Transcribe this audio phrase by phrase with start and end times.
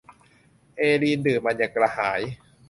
[0.77, 2.21] เอลีนดื่มมันอย่างกระหาย